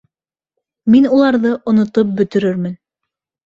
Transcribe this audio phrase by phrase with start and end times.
[0.95, 2.77] Мин уларҙы онотоп бөтөрөрмөн!